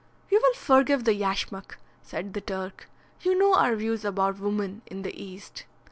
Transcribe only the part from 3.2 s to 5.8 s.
"You know our views about woman in the East."